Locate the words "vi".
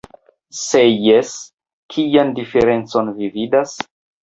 3.21-3.31